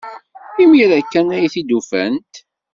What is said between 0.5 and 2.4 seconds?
Imir-a kan ay t-id-ufant.